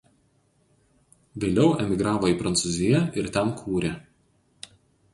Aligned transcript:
Vėliau 1.43 1.67
emigravo 1.85 2.33
į 2.33 2.35
Prancūziją 2.41 3.05
ir 3.23 3.33
ten 3.39 3.57
kūrė. 3.63 3.97